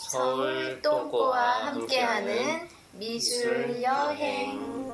서울 0.00 0.80
똥꼬와 0.80 1.66
함께하는 1.66 2.68
미술 2.92 3.82
여행. 3.82 4.92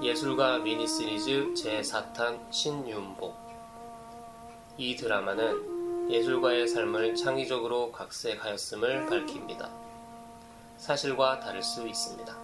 예술가 0.00 0.58
미니 0.58 0.86
시리즈 0.86 1.52
제4탄 1.52 2.40
신윤복. 2.52 3.34
이 4.78 4.94
드라마는 4.94 6.10
예술가의 6.10 6.68
삶을 6.68 7.16
창의적으로 7.16 7.90
각색하였음을 7.90 9.06
밝힙니다. 9.06 9.68
사실과 10.78 11.40
다를 11.40 11.60
수 11.62 11.86
있습니다. 11.86 12.34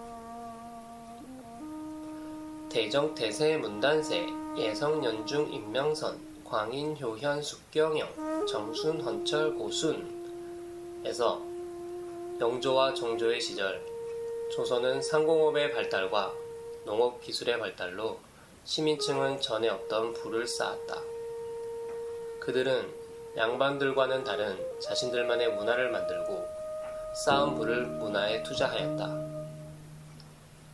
대정 2.69 3.15
대세 3.15 3.57
문단세 3.57 4.27
예성 4.57 5.03
연중 5.03 5.51
임명선 5.51 6.19
광인 6.43 6.99
효현 6.99 7.41
숙경영 7.41 8.30
정순 8.45 9.01
헌철 9.01 9.55
고순에서 9.55 11.41
영조와 12.39 12.93
정조의 12.93 13.39
시절 13.39 13.81
조선은 14.51 15.01
상공업의 15.01 15.71
발달과 15.71 16.33
농업 16.85 17.21
기술의 17.21 17.59
발달로 17.59 18.19
시민층은 18.65 19.41
전에 19.41 19.69
없던 19.69 20.13
부를 20.13 20.47
쌓았다. 20.47 21.01
그들은 22.39 22.89
양반들과는 23.37 24.23
다른 24.23 24.57
자신들만의 24.79 25.55
문화를 25.55 25.91
만들고 25.91 26.45
쌓은 27.25 27.55
부를 27.55 27.85
문화에 27.85 28.43
투자하였다. 28.43 29.31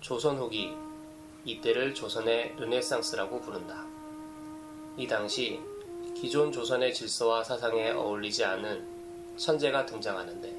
조선 0.01 0.37
후기 0.37 0.73
이때를 1.45 1.93
조선의 1.93 2.55
르네상스라고 2.57 3.41
부른다. 3.41 3.85
이 4.97 5.07
당시 5.07 5.61
기존 6.19 6.51
조선의 6.51 6.95
질서와 6.95 7.43
사상에 7.43 7.91
어울리지 7.91 8.43
않은 8.43 9.37
천재가 9.37 9.85
등장하는데 9.85 10.49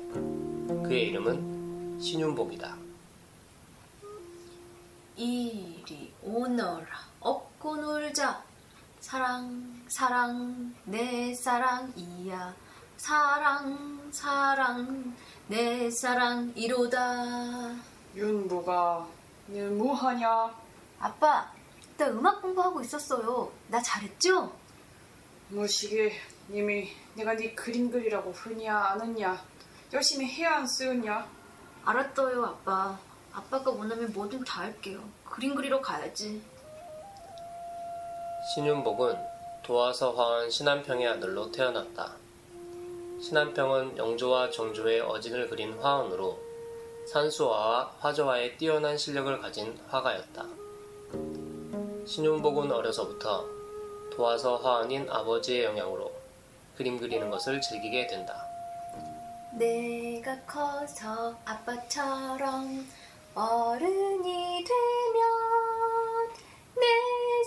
그의 0.85 1.09
이름은 1.09 1.99
신윤복이다. 2.01 2.77
이리 5.17 6.13
오너라 6.23 6.87
업고 7.19 7.77
놀자 7.77 8.41
사랑 9.01 9.83
사랑 9.89 10.73
내 10.85 11.35
사랑이야 11.35 12.55
사랑 12.97 14.09
사랑 14.13 15.17
내 15.49 15.91
사랑이로다 15.91 17.75
윤보가 18.15 19.09
너 19.49 19.71
뭐하냐? 19.71 20.55
아빠 21.01 21.51
나 21.97 22.07
음악 22.11 22.41
공부하고 22.43 22.81
있었어요 22.81 23.51
나 23.67 23.83
잘했죠? 23.83 24.53
뭐시게 25.49 26.13
님이 26.51 26.91
내가 27.15 27.35
네 27.35 27.55
그림 27.55 27.91
그리라고 27.91 28.33
흔히야 28.33 28.77
아느냐? 28.77 29.43
열심히 29.93 30.27
해야 30.27 30.57
안 30.57 30.67
쓰였냐? 30.67 31.27
알았어요 31.85 32.45
아빠 32.45 32.99
아빠가 33.33 33.71
원하면 33.71 34.13
뭐든 34.13 34.45
다 34.45 34.63
할게요 34.63 35.03
그림 35.25 35.55
그리러 35.55 35.81
가야지 35.81 36.43
신윤복은 38.55 39.17
도화서 39.63 40.13
화원 40.13 40.49
신한평의 40.49 41.07
아들로 41.07 41.53
태어났다. 41.53 42.15
신한평은 43.21 43.99
영조와 43.99 44.51
정조의 44.51 45.03
어진을 45.03 45.51
그린 45.51 45.75
화원으로 45.75 46.39
산수화와 47.13 47.97
화조화에 48.01 48.57
뛰어난 48.57 48.97
실력을 48.97 49.39
가진 49.41 49.79
화가였다. 49.89 50.47
신윤복은 52.07 52.73
어려서부터 52.73 53.58
도화서 54.19 54.57
화원인 54.57 55.09
아버지의 55.09 55.65
영향으로 55.67 56.11
그림 56.77 56.99
그리는 56.99 57.31
것을 57.31 57.61
즐기게 57.61 58.09
된다. 58.09 58.45
내가 59.53 60.37
커서 60.41 61.37
아빠처럼 61.45 62.85
어른이 63.33 64.65
되면 64.65 66.29
내 66.75 66.85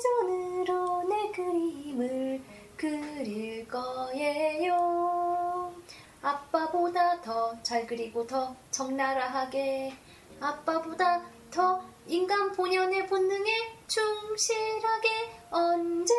손으로 0.02 1.04
내 1.10 1.30
그림을 1.32 2.42
그릴 2.78 3.68
거예요. 3.68 5.74
아빠보다 6.22 7.22
더 7.22 7.54
잘 7.64 7.86
그리고 7.86 8.26
더 8.26 8.56
적나라하게 8.72 9.94
아빠보다 10.40 11.22
더 11.52 11.84
인간 12.08 12.52
본연의 12.52 13.08
본능에 13.08 13.78
충실하게 13.88 15.42
언제라도 15.52 16.16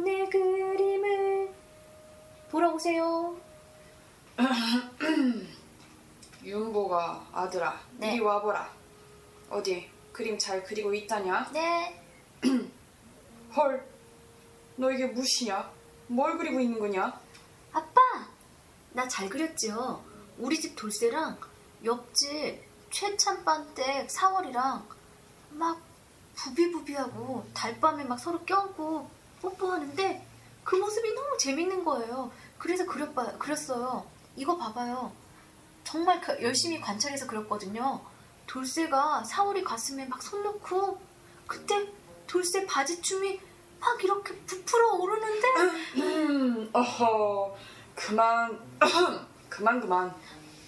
내 0.00 0.24
그림을 0.28 1.52
보러 2.50 2.72
오세요. 2.72 3.36
윤보가 6.44 7.28
아들아 7.32 7.80
네. 7.98 8.12
이리 8.14 8.20
와보라. 8.20 8.70
어디 9.50 9.88
그림 10.12 10.38
잘 10.38 10.62
그리고 10.62 10.92
있다냐? 10.94 11.50
네. 11.52 12.00
헐, 13.56 13.86
너 14.76 14.90
이게 14.90 15.06
무엇이냐? 15.06 15.70
뭘 16.08 16.36
그리고 16.36 16.60
있는 16.60 16.78
거냐? 16.78 17.18
아빠! 17.72 18.00
나 18.92 19.08
잘 19.08 19.28
그렸지요. 19.28 20.04
우리 20.38 20.60
집 20.60 20.76
돌쇠랑 20.76 21.38
옆집 21.84 22.62
최찬반댁 22.94 24.08
사월이랑 24.08 24.86
막 25.50 25.80
부비부비하고 26.36 27.44
달밤에 27.52 28.04
막 28.04 28.16
서로 28.20 28.38
껴안고 28.44 29.10
뽀뽀하는데 29.42 30.24
그 30.62 30.76
모습이 30.76 31.12
너무 31.12 31.36
재밌는 31.36 31.84
거예요. 31.84 32.30
그래서 32.56 32.86
그렸봐, 32.86 33.36
그렸어요. 33.38 34.06
이거 34.36 34.56
봐봐요. 34.56 35.10
정말 35.82 36.20
그- 36.20 36.40
열심히 36.40 36.80
관찰해서 36.80 37.26
그렸거든요. 37.26 38.00
돌쇠가 38.46 39.24
사월이 39.24 39.64
가슴에 39.64 40.06
막 40.06 40.22
손 40.22 40.44
놓고 40.44 41.00
그때 41.48 41.88
돌쇠 42.28 42.64
바지춤이 42.64 43.40
막 43.80 44.04
이렇게 44.04 44.34
부풀어 44.46 44.92
오르는데 44.92 45.48
음, 45.96 46.70
어허, 46.72 47.56
그만, 47.96 48.56
그만 49.50 49.80
그만. 49.80 50.14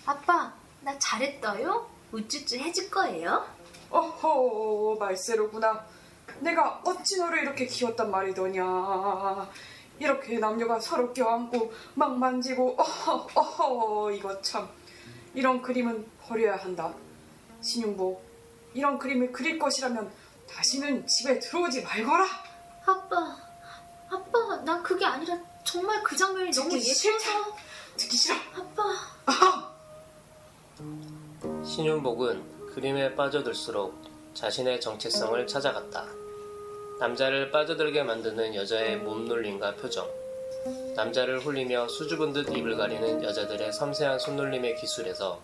아빠, 0.05 0.53
나 0.81 0.99
잘했어요? 0.99 1.95
우쭈쭈 2.17 2.57
해줄 2.57 2.91
거예요? 2.91 3.47
어허, 3.91 4.97
말세로구나. 4.99 5.85
내가 6.41 6.81
어찌 6.85 7.19
너를 7.19 7.43
이렇게 7.43 7.67
키웠단 7.67 8.11
말이더냐. 8.11 8.65
이렇게 9.99 10.39
남녀가 10.39 10.79
서로 10.81 11.13
껴안고 11.13 11.73
막 11.95 12.19
만지고 12.19 12.77
어허 12.79 13.29
어허 13.35 14.13
이거 14.13 14.41
참 14.43 14.69
이런 15.35 15.61
그림은 15.63 16.07
버려야 16.23 16.57
한다. 16.57 16.93
신윤복 17.63 18.23
이런 18.75 18.99
그림을 18.99 19.33
그릴 19.33 19.59
것이라면 19.59 20.11
다시는 20.51 21.07
집에 21.07 21.39
들어오지 21.39 21.83
말거라. 21.83 22.27
아빠, 22.85 23.37
아빠, 24.11 24.63
나 24.65 24.83
그게 24.83 25.05
아니라 25.05 25.39
정말 25.65 26.03
그 26.03 26.17
장면이 26.17 26.51
너무 26.53 26.73
예뻐서. 26.73 27.57
듣기 27.97 28.17
싫어. 28.17 28.37
아빠, 28.55 28.83
신윤복은 31.77 32.73
그림에 32.73 33.15
빠져들수록 33.15 33.95
자신의 34.33 34.81
정체성을 34.81 35.47
찾아갔다. 35.47 36.07
남자를 36.99 37.51
빠져들게 37.51 38.03
만드는 38.03 38.55
여자의 38.55 38.97
몸놀림과 38.97 39.75
표정, 39.75 40.09
남자를 40.95 41.39
홀리며 41.45 41.89
수줍은 41.89 42.33
듯 42.33 42.57
입을 42.57 42.79
가리는 42.79 43.23
여자들의 43.23 43.75
섬세한 43.75 44.19
손놀림의 44.19 44.77
기술에서 44.77 45.39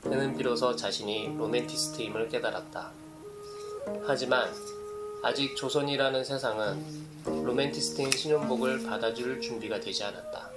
그는 0.00 0.36
비로소 0.36 0.76
자신이 0.76 1.36
로맨티스트임을 1.36 2.28
깨달았다. 2.28 2.92
하지만 4.06 4.48
아직 5.24 5.56
조선이라는 5.56 6.22
세상은 6.22 6.84
로맨티스트인 7.24 8.12
신윤복을 8.12 8.84
받아줄 8.84 9.40
준비가 9.40 9.80
되지 9.80 10.04
않았다. 10.04 10.50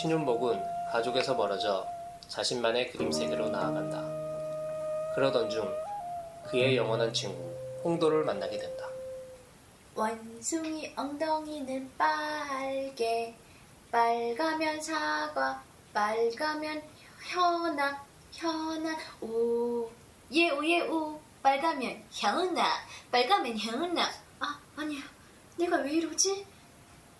신윤복은 0.00 0.62
가족에서 0.92 1.34
멀어져 1.34 1.86
자신만의 2.28 2.92
그림 2.92 3.12
세계로 3.12 3.48
나아간다. 3.50 4.02
그러던 5.14 5.50
중 5.50 5.72
그의 6.48 6.76
영원한 6.76 7.12
친구 7.12 7.36
홍도를 7.84 8.24
만나게 8.24 8.58
된다. 8.58 8.88
원숭이 9.94 10.92
엉덩이는 10.96 11.90
빨개. 11.98 13.34
빨가면 13.90 14.80
사과, 14.80 15.62
빨가면 15.92 16.82
현아, 17.30 18.02
현아, 18.32 18.96
오. 19.20 19.90
예우, 20.32 20.64
예우. 20.64 21.20
빨가면 21.42 22.02
현아, 22.10 22.86
빨가면 23.10 23.58
현아. 23.58 24.10
아, 24.40 24.60
아니야. 24.76 25.02
내가 25.58 25.76
왜 25.76 25.92
이러지? 25.92 26.46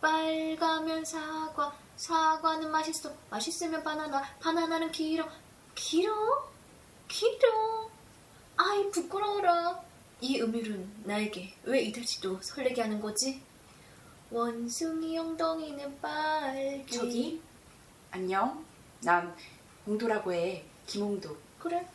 빨가면 0.00 1.04
사과, 1.04 1.74
사과는 2.02 2.72
맛있어. 2.72 3.14
맛있으면 3.30 3.84
바나나, 3.84 4.24
바나나는 4.40 4.90
길어. 4.90 5.28
길어? 5.76 6.12
길어. 7.06 7.88
아이, 8.56 8.90
부끄러워라. 8.90 9.80
이 10.20 10.40
음율은 10.40 11.04
나에게 11.04 11.54
왜 11.62 11.82
이다지도 11.82 12.42
설레게 12.42 12.82
하는 12.82 13.00
거지? 13.00 13.40
원숭이 14.32 15.16
엉덩이는 15.16 16.00
빨개. 16.00 16.84
저기 16.86 17.40
안녕. 18.10 18.64
난 19.02 19.32
옹도라고 19.86 20.32
해. 20.32 20.64
김옹도. 20.88 21.36
그래? 21.60 21.86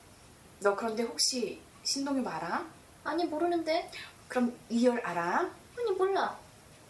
너 0.61 0.73
그런데 0.73 1.03
혹시 1.03 1.59
신동엽 1.83 2.25
알아? 2.25 2.65
아니 3.03 3.25
모르는데. 3.25 3.91
그럼 4.29 4.57
이열 4.69 5.01
알아? 5.01 5.51
아니 5.77 5.91
몰라. 5.97 6.39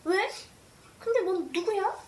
왜? 0.03 0.29
근데 0.99 1.21
넌 1.21 1.51
누구야? 1.51 2.06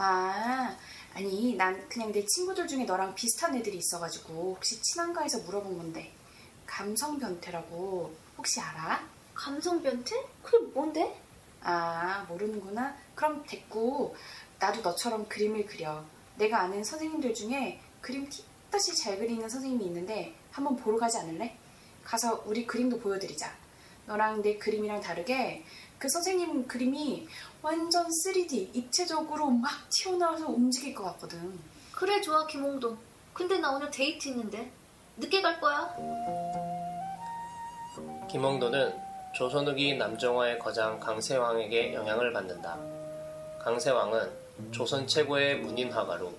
아, 0.00 0.76
아니, 1.12 1.56
난 1.56 1.88
그냥 1.88 2.12
내 2.12 2.24
친구들 2.24 2.68
중에 2.68 2.84
너랑 2.84 3.16
비슷한 3.16 3.56
애들이 3.56 3.78
있어가지고 3.78 4.54
혹시 4.56 4.80
친한가 4.80 5.22
해서 5.22 5.40
물어본 5.40 5.76
건데 5.76 6.12
감성 6.66 7.18
변태라고 7.18 8.14
혹시 8.36 8.60
알아? 8.60 9.04
감성 9.34 9.82
변태? 9.82 10.14
그게 10.42 10.64
뭔데? 10.72 11.20
아, 11.62 12.24
모르는구나. 12.28 12.96
그럼 13.16 13.42
됐고 13.44 14.14
나도 14.60 14.82
너처럼 14.82 15.28
그림을 15.28 15.66
그려. 15.66 16.04
내가 16.36 16.60
아는 16.62 16.84
선생님들 16.84 17.34
중에 17.34 17.80
그림 18.00 18.28
팁다시 18.28 18.94
잘 18.94 19.18
그리는 19.18 19.48
선생님이 19.48 19.84
있는데 19.86 20.32
한번 20.52 20.76
보러 20.76 20.96
가지 20.96 21.18
않을래? 21.18 21.58
가서 22.04 22.44
우리 22.46 22.64
그림도 22.64 23.00
보여드리자. 23.00 23.52
너랑 24.08 24.40
내 24.40 24.56
그림이랑 24.56 25.00
다르게 25.02 25.62
그 25.98 26.08
선생님 26.08 26.66
그림이 26.66 27.28
완전 27.60 28.06
3D 28.08 28.74
입체적으로 28.74 29.50
막 29.50 29.70
튀어나와서 29.90 30.48
움직일 30.48 30.94
것 30.94 31.04
같거든. 31.04 31.58
그래 31.92 32.20
좋아 32.20 32.46
김홍도. 32.46 32.96
근데 33.34 33.58
나 33.58 33.70
오늘 33.70 33.90
데이트 33.90 34.28
있는데 34.28 34.70
늦게 35.18 35.42
갈 35.42 35.60
거야. 35.60 35.94
김홍도는 38.30 38.94
조선 39.34 39.68
후기 39.68 39.96
남정화의 39.96 40.58
거장 40.58 40.98
강세왕에게 40.98 41.92
영향을 41.92 42.32
받는다. 42.32 42.78
강세왕은 43.62 44.30
조선 44.72 45.06
최고의 45.06 45.58
문인 45.58 45.92
화가로 45.92 46.32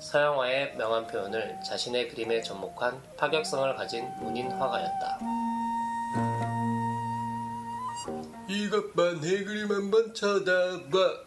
서양화의 0.00 0.76
명한 0.76 1.06
표현을 1.06 1.58
자신의 1.64 2.08
그림에 2.08 2.40
접목한 2.42 3.00
파격성을 3.16 3.76
가진 3.76 4.08
문인 4.20 4.50
화가였다. 4.50 5.18
이것 8.48 8.94
봐, 8.94 9.12
내 9.20 9.44
그림 9.44 9.70
한번 9.70 10.14
쳐다봐. 10.14 11.20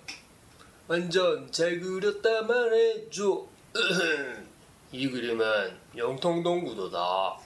완전 0.88 1.51
잘 1.51 1.79
그렸다 1.79 2.41
말해줘. 2.41 3.47
이 4.91 5.07
그림은 5.07 5.77
영통동 5.95 6.65
구도다. 6.65 7.38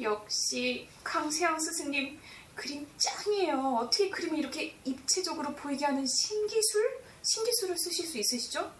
역시 0.00 0.86
강세영 1.02 1.58
스승님 1.58 2.16
그림 2.54 2.86
짱이에요. 2.96 3.80
어떻게 3.82 4.08
그림을 4.08 4.38
이렇게 4.38 4.76
입체적으로 4.84 5.52
보이게 5.52 5.84
하는 5.84 6.06
신기술? 6.06 7.00
신기술을 7.22 7.76
쓰실 7.76 8.06
수 8.06 8.18
있으시죠? 8.18 8.70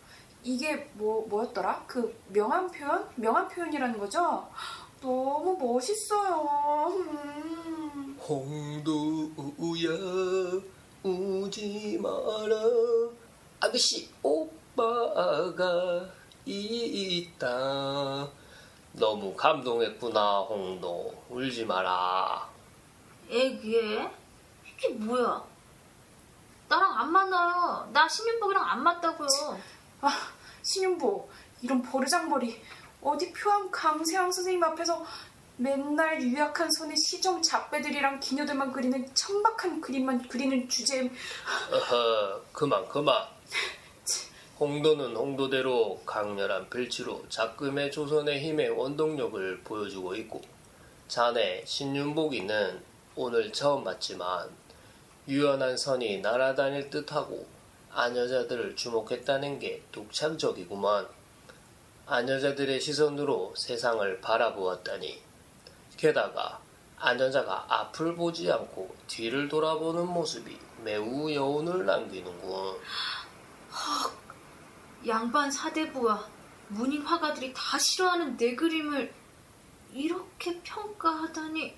이게 0.44 0.88
뭐 0.94 1.26
뭐였더라? 1.26 1.84
그 1.88 2.16
명암 2.28 2.70
표현? 2.70 3.08
명암 3.16 3.48
표현이라는 3.48 3.98
거죠? 3.98 4.48
너무 5.02 5.58
멋있어요. 5.58 6.94
음. 6.96 7.57
홍도우야 8.28 9.88
우지 11.02 11.98
마라 12.02 12.60
아저씨 13.58 14.10
오빠가 14.22 16.06
있다 16.44 18.28
너무 18.92 19.34
감동했구나 19.34 20.40
홍도 20.40 21.24
울지 21.30 21.64
마라 21.64 22.46
애기에? 23.30 24.10
이게 24.66 24.88
뭐야? 24.90 25.42
나랑 26.68 26.98
안 26.98 27.10
맞나요? 27.12 27.88
나 27.92 28.06
신윤복이랑 28.08 28.62
안 28.64 28.82
맞다고요. 28.82 29.28
아, 30.02 30.10
신윤보 30.62 31.28
이런 31.62 31.82
버르장머리 31.82 32.62
어디 33.02 33.32
표암 33.32 33.70
강세영 33.70 34.30
선생님 34.30 34.62
앞에서 34.64 35.04
맨날 35.60 36.22
유약한 36.22 36.70
손에 36.70 36.94
시정 36.94 37.42
잡배들이랑 37.42 38.20
기녀들만 38.20 38.72
그리는 38.72 39.04
천박한 39.12 39.80
그림만 39.80 40.28
그리는 40.28 40.68
주제에 40.68 41.10
어허 41.72 42.42
그만 42.52 42.88
그만. 42.88 43.26
홍도는 44.60 45.16
홍도대로 45.16 46.00
강렬한 46.04 46.68
필치로 46.70 47.26
작금의 47.28 47.90
조선의 47.92 48.40
힘의 48.40 48.70
원동력을 48.70 49.60
보여주고 49.62 50.14
있고 50.16 50.42
자네 51.06 51.64
신윤복이는 51.64 52.82
오늘 53.16 53.52
처음 53.52 53.84
봤지만 53.84 54.48
유연한 55.28 55.76
선이 55.76 56.20
날아다닐 56.20 56.90
듯하고 56.90 57.46
아녀자들을 57.92 58.76
주목했다는 58.76 59.58
게 59.58 59.82
독창적이구만 59.92 61.08
아녀자들의 62.06 62.80
시선으로 62.80 63.54
세상을 63.56 64.20
바라보았다니 64.20 65.27
게다가 65.98 66.58
아녀자가 66.98 67.66
앞을 67.68 68.14
보지 68.14 68.50
않고 68.50 68.96
뒤를 69.06 69.48
돌아보는 69.48 70.06
모습이 70.06 70.56
매우 70.82 71.30
여운을 71.30 71.84
남기는군 71.84 72.78
양반 75.06 75.50
사대부와 75.50 76.26
문인 76.68 77.02
화가들이 77.02 77.52
다 77.54 77.78
싫어하는 77.78 78.36
내 78.36 78.54
그림을 78.54 79.12
이렇게 79.92 80.60
평가하다니 80.62 81.74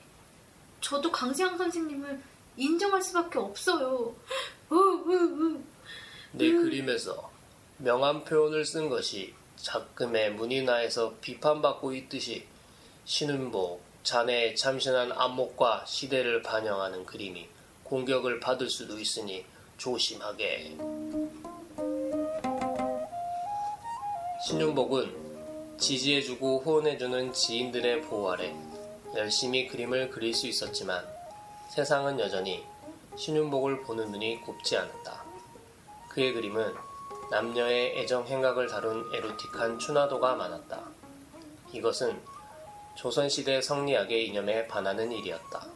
저도 0.81 1.11
강세양 1.11 1.57
선생님을 1.59 2.23
인정할 2.57 3.01
수밖에 3.03 3.39
없어요. 3.39 4.15
어, 4.69 4.75
어, 4.75 4.77
어. 4.77 5.63
내 6.33 6.51
그림에서 6.53 7.31
명암 7.79 8.25
표현을 8.25 8.65
쓴 8.65 8.89
것이 8.89 9.35
작금의 9.57 10.33
문인화에서 10.35 11.15
비판받고 11.21 11.95
있듯이 11.95 12.47
신은복, 13.05 13.83
자네의 14.03 14.57
참신한 14.57 15.13
안목과 15.13 15.85
시대를 15.87 16.43
반영하는 16.43 17.05
그림이 17.05 17.49
공격을 17.85 18.41
받을 18.41 18.71
수도 18.71 18.99
있으니 18.99 19.45
조심하게. 19.77 20.77
신윤복은 24.47 25.79
지지해주고 25.79 26.61
후원해주는 26.61 27.33
지인들의 27.33 28.03
보호 28.03 28.31
아래 28.31 28.55
열심히 29.15 29.67
그림을 29.67 30.11
그릴 30.11 30.33
수 30.33 30.47
있었지만 30.47 31.05
세상은 31.69 32.19
여전히 32.21 32.65
신윤복을 33.17 33.83
보는 33.83 34.13
눈이 34.13 34.41
곱지 34.41 34.77
않았다. 34.77 35.25
그의 36.09 36.33
그림은 36.33 36.75
남녀의 37.31 37.99
애정 37.99 38.27
행각을 38.27 38.69
다룬 38.69 39.09
에로틱한 39.15 39.79
추나도가 39.79 40.35
많았다. 40.35 40.81
이것은 41.73 42.21
조선시대 43.01 43.63
성리학의 43.63 44.27
이념에 44.29 44.67
반하는 44.67 45.11
일이었다. 45.11 45.67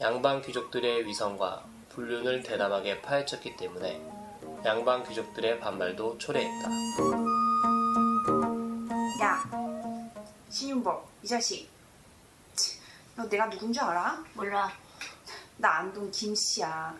양반 0.00 0.40
귀족들의 0.40 1.04
위선과 1.04 1.64
불륜을 1.88 2.44
대담하게 2.44 3.02
파헤쳤기 3.02 3.56
때문에 3.56 4.00
양반 4.64 5.02
귀족들의 5.02 5.58
반발도 5.58 6.18
초래했다. 6.18 6.70
야 9.20 9.44
신윤복 10.48 11.08
이 11.24 11.26
자식 11.26 11.68
치, 12.54 12.78
너 13.16 13.28
내가 13.28 13.50
누군지 13.50 13.80
알아? 13.80 14.24
몰라. 14.34 14.72
나 15.56 15.78
안동 15.78 16.08
김씨야 16.12 16.94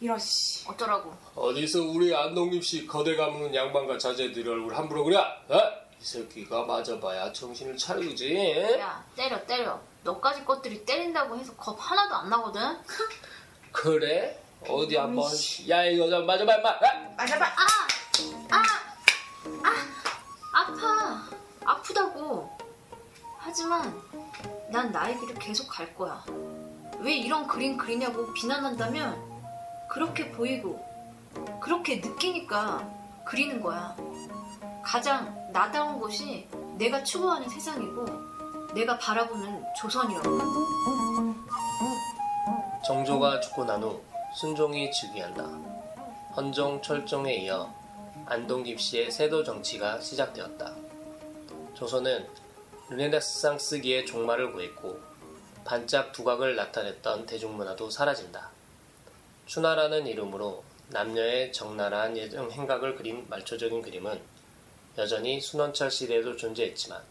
이런 0.00 0.18
씨 0.18 0.68
어쩌라고. 0.68 1.14
어디서 1.36 1.80
우리 1.80 2.12
안동 2.12 2.50
김 2.50 2.60
씨 2.60 2.88
거대 2.88 3.14
가문 3.14 3.54
양반과 3.54 3.98
자제들이 3.98 4.48
얼굴 4.48 4.76
함부로 4.76 5.04
그래? 5.04 5.16
어? 5.16 5.83
이 6.00 6.04
새끼가 6.04 6.64
맞아봐야 6.64 7.32
정신을 7.32 7.76
차리지. 7.76 8.78
야 8.78 9.04
때려 9.16 9.44
때려. 9.46 9.80
너까지 10.02 10.44
것들이 10.44 10.84
때린다고 10.84 11.36
해서 11.36 11.54
겁 11.56 11.76
하나도 11.78 12.14
안 12.14 12.28
나거든. 12.28 12.78
그래? 13.72 14.38
어디 14.68 14.96
한번 14.96 15.30
야 15.68 15.84
이거 15.84 16.08
좀 16.08 16.26
맞아봐 16.26 16.56
임마. 16.56 16.70
아! 16.70 17.14
맞아봐 17.16 17.44
아! 17.46 17.66
아! 18.50 18.62
아! 19.62 19.74
아파. 20.52 21.28
아프다고. 21.64 22.56
하지만 23.38 24.00
난 24.70 24.90
나의 24.92 25.18
길을 25.20 25.34
계속 25.36 25.68
갈 25.68 25.94
거야. 25.94 26.24
왜 27.00 27.14
이런 27.16 27.46
그림 27.46 27.76
그리냐고 27.76 28.32
비난한다면 28.32 29.22
그렇게 29.90 30.30
보이고 30.32 30.82
그렇게 31.60 31.96
느끼니까 31.96 32.88
그리는 33.24 33.60
거야. 33.60 33.96
가장 34.82 35.34
나다운 35.52 35.98
것이 36.00 36.46
내가 36.76 37.02
추구하는 37.02 37.48
세상이고 37.48 38.04
내가 38.74 38.98
바라보는 38.98 39.64
조선이라고. 39.76 40.38
정조가 42.86 43.40
죽고 43.40 43.64
난 43.64 43.82
후 43.82 44.02
순종이 44.34 44.90
즉위한다. 44.90 45.44
헌종 46.36 46.82
철종에 46.82 47.34
이어 47.36 47.72
안동 48.26 48.62
김 48.64 48.76
씨의 48.76 49.10
세도 49.10 49.44
정치가 49.44 50.00
시작되었다. 50.00 50.74
조선은 51.74 52.28
르네상스 52.90 53.80
기의 53.80 54.04
종말을 54.04 54.52
구했고 54.52 54.98
반짝 55.64 56.12
두각을 56.12 56.56
나타냈던 56.56 57.26
대중문화도 57.26 57.88
사라진다. 57.90 58.50
추나라는 59.46 60.06
이름으로 60.06 60.62
남녀의 60.88 61.52
적나라한 61.52 62.16
예정 62.16 62.50
행각을 62.50 62.94
그린 62.94 63.26
말초적인 63.28 63.82
그림은 63.82 64.20
여전히 64.96 65.40
순원철 65.40 65.90
시대에도 65.90 66.36
존재했지만 66.36 67.02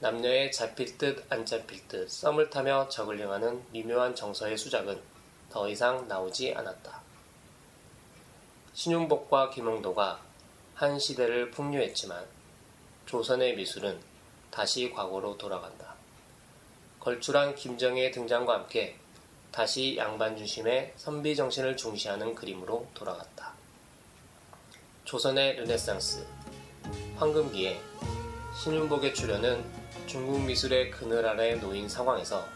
남녀의 0.00 0.52
잡힐 0.52 0.96
듯 0.98 1.24
안 1.30 1.44
잡힐 1.44 1.86
듯 1.88 2.10
썸을 2.10 2.50
타며 2.50 2.88
저글링하는 2.88 3.64
미묘한 3.72 4.14
정서의 4.14 4.56
수작은 4.56 5.00
더 5.50 5.68
이상 5.68 6.06
나오지 6.06 6.54
않았다. 6.54 7.00
신윤복과 8.74 9.50
김홍도가 9.50 10.20
한 10.74 10.98
시대를 10.98 11.50
풍류했지만 11.50 12.26
조선의 13.06 13.56
미술은 13.56 13.98
다시 14.50 14.90
과거로 14.90 15.38
돌아간다. 15.38 15.94
걸출한 17.00 17.54
김정희의 17.54 18.12
등장과 18.12 18.52
함께 18.52 18.96
다시 19.56 19.96
양반 19.96 20.36
중심의 20.36 20.92
선비 20.96 21.34
정신을 21.34 21.78
중시하는 21.78 22.34
그림으로 22.34 22.86
돌아갔다. 22.92 23.54
조선의 25.06 25.56
르네상스, 25.56 26.26
황금기에 27.16 27.80
신윤복의 28.62 29.14
출현은 29.14 29.64
중국 30.06 30.42
미술의 30.42 30.90
그늘 30.90 31.26
아래 31.26 31.54
놓인 31.54 31.88
상황에서 31.88 32.46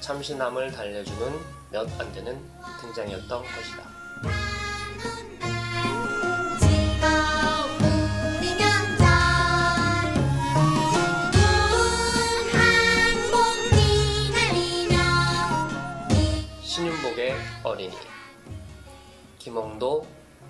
참신함을 0.00 0.72
달래주는 0.72 1.40
몇 1.70 1.88
안 2.00 2.12
되는 2.12 2.36
등장이었던 2.80 3.44
것이다. 3.44 3.91
김홍도 19.42 20.06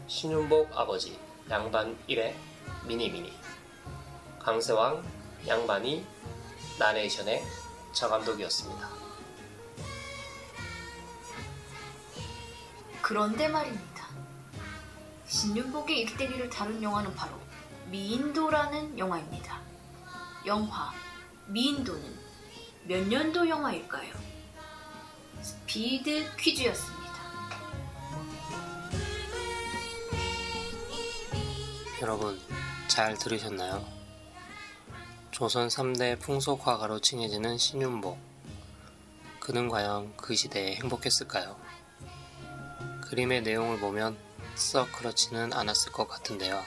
신윤복 0.06 0.76
아버지 0.76 1.18
양반 1.48 1.96
1의 2.10 2.34
미니미니 2.86 3.32
강세왕 4.38 5.02
양반이 5.48 6.04
나레이션의 6.78 7.42
저감독이었습니다. 7.94 8.90
그런데 13.00 13.48
말입니다. 13.48 14.08
신윤복의 15.26 16.00
일대기를 16.00 16.50
다룬 16.50 16.82
영화는 16.82 17.14
바로 17.14 17.32
미인도라는 17.86 18.98
영화입니다. 18.98 19.62
영화 20.44 20.92
미인도는 21.46 22.18
몇 22.84 23.02
년도 23.08 23.48
영화일까요? 23.48 24.12
스피드 25.40 26.36
퀴즈였습니다. 26.36 27.01
여러분 32.02 32.36
잘 32.88 33.16
들으셨나요? 33.16 33.86
조선 35.30 35.68
3대 35.68 36.18
풍속화가로 36.18 36.98
칭해지는 36.98 37.58
신윤복. 37.58 38.18
그는 39.38 39.68
과연 39.68 40.16
그 40.16 40.34
시대에 40.34 40.74
행복했을까요? 40.74 41.56
그림의 43.02 43.42
내용을 43.42 43.78
보면 43.78 44.18
썩 44.56 44.90
그렇지는 44.90 45.52
않았을 45.52 45.92
것 45.92 46.08
같은데요. 46.08 46.60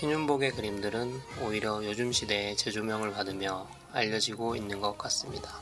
신윤복의 0.00 0.52
그림들은 0.52 1.20
오히려 1.42 1.84
요즘 1.84 2.12
시대에 2.12 2.56
재조명을 2.56 3.12
받으며 3.12 3.68
알려지고 3.92 4.56
있는 4.56 4.80
것 4.80 4.96
같습니다. 4.96 5.60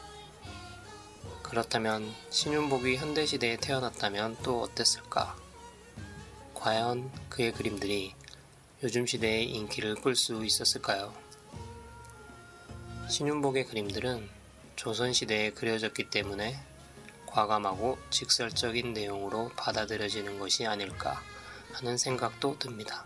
그렇다면 1.43 2.15
신윤복이 2.31 2.97
현대 2.97 3.27
시대에 3.27 3.57
태어났다면 3.57 4.37
또 4.45 4.63
어땠을까? 4.63 5.44
과연 6.65 7.13
그의 7.29 7.53
그림들이 7.53 8.15
요즘 8.83 9.05
시대의 9.05 9.51
인기를 9.51 9.97
끌 9.97 10.17
수 10.17 10.43
있었을까요? 10.47 11.13
신윤복의 13.07 13.67
그림들은 13.67 14.31
조선시대에 14.75 15.51
그려졌기 15.51 16.09
때문에 16.09 16.59
과감하고 17.27 17.99
직설적인 18.09 18.95
내용으로 18.95 19.51
받아들여지는 19.57 20.39
것이 20.39 20.65
아닐까 20.67 21.21
하는 21.75 21.99
생각도 21.99 22.59
듭니다. 22.59 23.05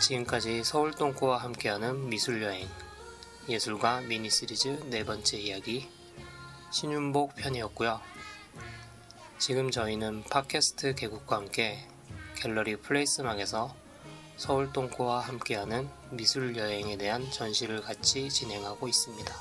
지금까지 0.00 0.62
서울동구와 0.62 1.38
함께하는 1.38 2.08
미술여행, 2.08 2.68
예술가 3.48 4.00
미니 4.02 4.30
시리즈 4.30 4.68
네 4.90 5.04
번째 5.04 5.38
이야기, 5.38 5.88
신윤복 6.70 7.34
편이었고요. 7.34 8.15
지금 9.38 9.70
저희는 9.70 10.24
팟캐스트 10.24 10.94
개국과 10.94 11.36
함께 11.36 11.86
갤러리 12.36 12.76
플레이스막에서 12.76 13.76
서울 14.38 14.72
똥꼬와 14.72 15.20
함께하는 15.20 15.90
미술 16.10 16.56
여행에 16.56 16.96
대한 16.96 17.30
전시를 17.30 17.82
같이 17.82 18.30
진행하고 18.30 18.88
있습니다. 18.88 19.34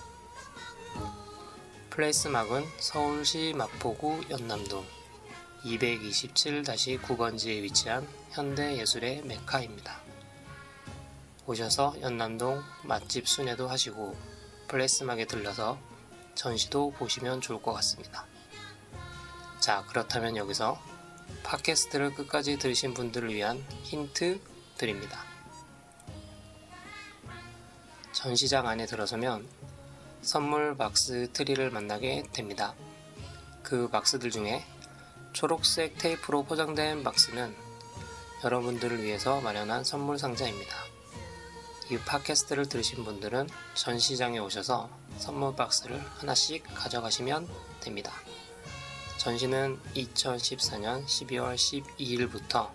플레이스막은 1.92 2.66
서울시 2.78 3.54
마포구 3.56 4.25
연남동 4.30 4.86
227-9번지에 5.64 7.62
위치한 7.62 8.06
현대예술의 8.32 9.22
메카입니다. 9.24 10.02
오셔서 11.48 11.96
연남동 12.02 12.62
맛집 12.84 13.30
순회도 13.30 13.70
하시고 13.70 14.14
플레이스막에 14.68 15.24
들러서 15.25 15.80
전시도 16.36 16.92
보시면 16.92 17.40
좋을 17.40 17.62
것 17.62 17.72
같습니다. 17.75 18.28
자, 19.65 19.84
그렇다면 19.88 20.38
여기서 20.38 20.79
팟캐스트를 21.41 22.13
끝까지 22.13 22.60
들으신 22.60 22.93
분들을 22.93 23.34
위한 23.34 23.65
힌트 23.81 24.39
드립니다. 24.77 25.24
전시장 28.12 28.67
안에 28.67 28.86
들어서면 28.86 29.50
선물 30.22 30.77
박스 30.77 31.31
트리를 31.34 31.67
만나게 31.72 32.25
됩니다. 32.31 32.75
그 33.63 33.89
박스들 33.89 34.29
중에 34.29 34.63
초록색 35.34 35.98
테이프로 35.98 36.43
포장된 36.43 37.03
박스는 37.03 37.55
여러분들을 38.43 39.01
위해서 39.01 39.41
마련한 39.41 39.84
선물 39.84 40.19
상자입니다. 40.19 40.75
이 41.89 41.98
팟캐스트를 41.98 42.69
들으신 42.69 43.03
분들은 43.03 43.50
전시장에 43.74 44.38
오셔서 44.38 44.91
선물 45.17 45.55
박스를 45.55 46.00
하나씩 46.19 46.63
가져가시면 46.75 47.50
됩니다. 47.79 48.13
전시는 49.25 49.82
2014년 49.96 51.03
12월 51.05 51.55
12일부터 51.55 52.70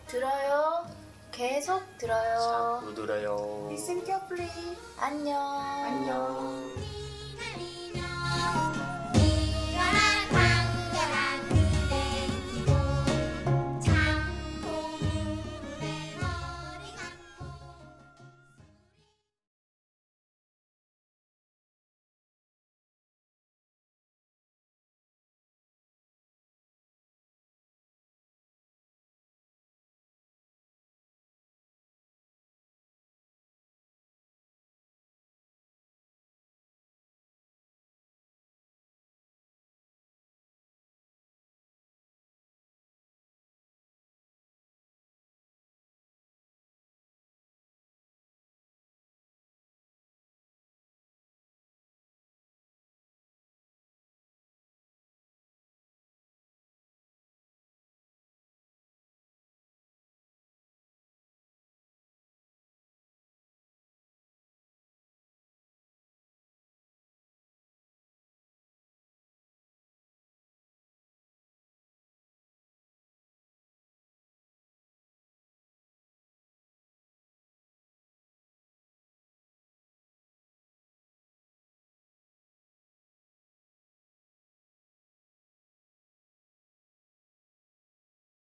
들어요. 0.08 0.90
계속 1.30 1.78
자, 1.78 1.86
들어요. 1.98 2.80
물들어요. 2.82 3.68
Listen 3.70 4.04
carefully. 4.04 4.50
안녕. 4.98 5.40
안녕. 5.40 6.72